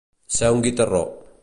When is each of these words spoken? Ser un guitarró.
Ser 0.37 0.49
un 0.55 0.63
guitarró. 0.69 1.05